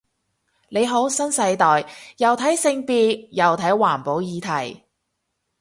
[0.69, 1.85] 你好新世代，
[2.17, 4.85] 又睇性別又睇環保議題